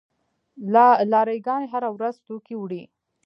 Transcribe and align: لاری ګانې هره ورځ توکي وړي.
لاری 1.11 1.39
ګانې 1.45 1.67
هره 1.73 1.89
ورځ 1.95 2.15
توکي 2.25 2.55
وړي. 2.57 2.83